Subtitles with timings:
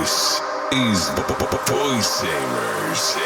[0.00, 0.40] This
[0.72, 1.10] is
[1.68, 3.20] Voice Savers.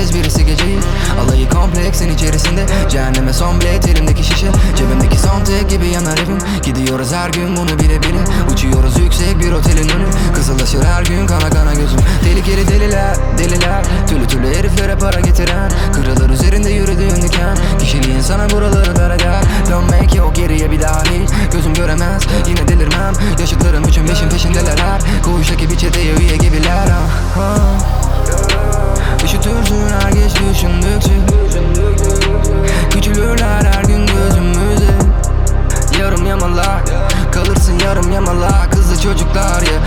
[0.00, 0.78] Kez birisi geceyi.
[1.20, 2.66] Alayı kompleksin içerisinde.
[2.90, 4.46] Cehenneme son bilet elimdeki şişe.
[4.76, 6.38] Cebimdeki son tek gibi yanar evim.
[6.62, 8.18] Gidiyoruz her gün bunu bile bile.
[8.52, 10.04] Uçuyoruz yüksek bir otelin önü.
[10.34, 12.00] Kızılaşır her gün kana kana gözüm.
[12.24, 13.84] Tehlikeli deliler deliler.
[14.08, 15.70] Türlü türlü heriflere para getiren.
[15.94, 17.58] Kırılır üzerinde yürüdüğün diken.
[17.78, 19.42] Kişiliğin sana buraları dar eder.
[19.70, 23.14] Dönmek yok geriye bir daha hiç Gözüm göremez yine delirmem.
[23.40, 25.22] Yaşıtlarım üçün beşin peşindeler her.
[25.22, 26.88] Koğuştaki bir çeteye üye gibiler.
[26.90, 27.69] Ah, ah.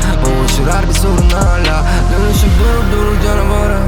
[0.04, 3.80] Çocuklar ya Boğuşur her bir sorunlarla Dönüşüp durup durup canavara.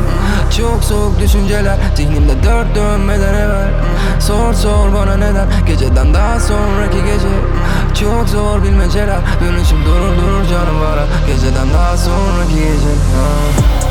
[0.57, 3.69] Çok soğuk düşünceler Zihnimde dört dönmeden evvel
[4.19, 5.47] Sor sor bana neden?
[5.67, 7.27] Geceden daha sonraki gece.
[8.01, 11.05] Çok zor bilmeceler Dönüşüp durur durur canavara.
[11.27, 12.91] Geceden daha sonraki gece.
[13.21, 13.84] Ah.